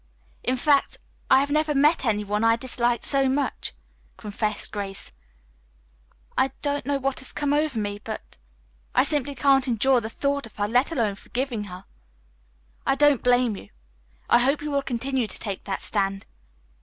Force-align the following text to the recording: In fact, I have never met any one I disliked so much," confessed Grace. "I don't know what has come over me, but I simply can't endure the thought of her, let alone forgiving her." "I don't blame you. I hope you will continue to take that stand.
In 0.43 0.57
fact, 0.57 0.97
I 1.29 1.41
have 1.41 1.51
never 1.51 1.75
met 1.75 2.05
any 2.05 2.23
one 2.23 2.43
I 2.43 2.55
disliked 2.55 3.05
so 3.05 3.29
much," 3.29 3.71
confessed 4.17 4.71
Grace. 4.71 5.11
"I 6.35 6.51
don't 6.63 6.87
know 6.87 6.97
what 6.97 7.19
has 7.19 7.31
come 7.31 7.53
over 7.53 7.77
me, 7.77 8.01
but 8.03 8.39
I 8.95 9.03
simply 9.03 9.35
can't 9.35 9.67
endure 9.67 10.01
the 10.01 10.09
thought 10.09 10.47
of 10.47 10.55
her, 10.55 10.67
let 10.67 10.91
alone 10.91 11.13
forgiving 11.13 11.65
her." 11.65 11.85
"I 12.83 12.95
don't 12.95 13.21
blame 13.21 13.55
you. 13.55 13.69
I 14.27 14.39
hope 14.39 14.63
you 14.63 14.71
will 14.71 14.81
continue 14.81 15.27
to 15.27 15.37
take 15.37 15.65
that 15.65 15.81
stand. 15.83 16.25